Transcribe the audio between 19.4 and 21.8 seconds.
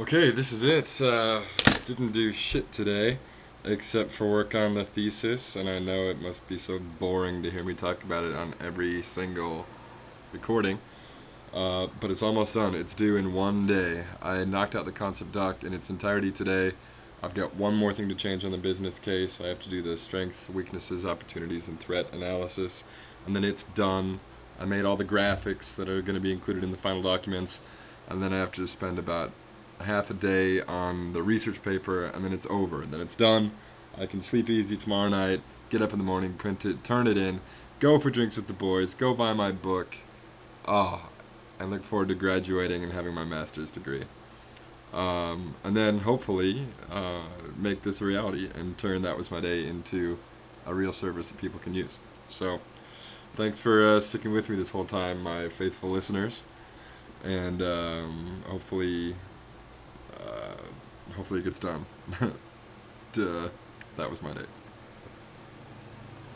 I have to do the strengths, weaknesses, opportunities, and